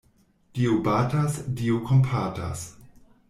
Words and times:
Dio 0.59 0.77
batas, 0.87 1.37
Dio 1.59 1.81
kompatas. 1.91 2.65